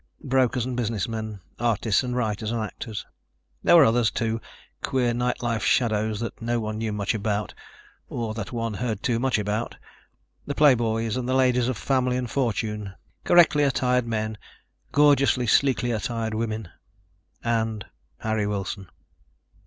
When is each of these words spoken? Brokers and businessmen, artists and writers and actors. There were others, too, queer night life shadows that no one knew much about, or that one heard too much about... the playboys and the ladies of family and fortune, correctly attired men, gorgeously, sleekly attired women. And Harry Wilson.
Brokers 0.23 0.65
and 0.65 0.75
businessmen, 0.75 1.41
artists 1.59 2.01
and 2.01 2.15
writers 2.15 2.49
and 2.49 2.59
actors. 2.59 3.05
There 3.61 3.75
were 3.75 3.85
others, 3.85 4.09
too, 4.09 4.41
queer 4.81 5.13
night 5.13 5.43
life 5.43 5.63
shadows 5.63 6.19
that 6.21 6.41
no 6.41 6.59
one 6.59 6.79
knew 6.79 6.91
much 6.91 7.13
about, 7.13 7.53
or 8.09 8.33
that 8.33 8.51
one 8.51 8.73
heard 8.73 9.03
too 9.03 9.19
much 9.19 9.37
about... 9.37 9.77
the 10.47 10.55
playboys 10.55 11.17
and 11.17 11.29
the 11.29 11.35
ladies 11.35 11.67
of 11.67 11.77
family 11.77 12.17
and 12.17 12.31
fortune, 12.31 12.95
correctly 13.25 13.63
attired 13.63 14.07
men, 14.07 14.39
gorgeously, 14.91 15.45
sleekly 15.45 15.91
attired 15.91 16.33
women. 16.33 16.69
And 17.43 17.85
Harry 18.21 18.47
Wilson. 18.47 18.89